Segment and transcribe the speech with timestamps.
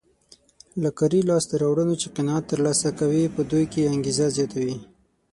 [0.81, 4.77] له کاري لاسته راوړنو چې قناعت ترلاسه کوي په دوی کې انګېزه زیاتوي.